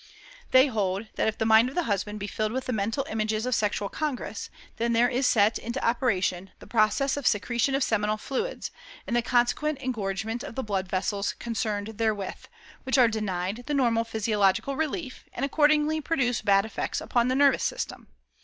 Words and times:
They 0.49 0.65
hold 0.65 1.09
that 1.13 1.27
if 1.27 1.37
the 1.37 1.45
mind 1.45 1.69
of 1.69 1.75
the 1.75 1.83
husband 1.83 2.19
be 2.19 2.25
filled 2.25 2.51
with 2.53 2.71
mental 2.71 3.05
images 3.07 3.45
of 3.45 3.53
sexual 3.53 3.87
congress, 3.87 4.49
then 4.77 4.93
there 4.93 5.07
is 5.07 5.27
set 5.27 5.59
into 5.59 5.87
operation 5.87 6.49
the 6.57 6.65
process 6.65 7.17
of 7.17 7.27
secretion 7.27 7.75
of 7.75 7.83
seminal 7.83 8.17
fluids, 8.17 8.71
and 9.05 9.15
the 9.15 9.21
consequent 9.21 9.77
engorgement 9.79 10.41
of 10.43 10.55
the 10.55 10.63
blood 10.63 10.89
vessels 10.89 11.33
concerned 11.33 11.99
therewith, 11.99 12.47
which 12.81 12.97
are 12.97 13.07
denied 13.07 13.65
the 13.67 13.75
normal 13.75 14.03
physiological 14.03 14.75
relief, 14.75 15.25
and 15.33 15.45
accordingly 15.45 16.01
produce 16.01 16.41
bad 16.41 16.65
effects 16.65 16.99
upon 16.99 17.27
the 17.27 17.35
nervous 17.35 17.63
system. 17.63 18.07